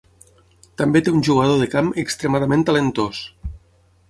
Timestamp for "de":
1.65-1.69